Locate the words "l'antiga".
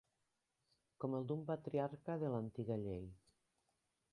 2.37-2.79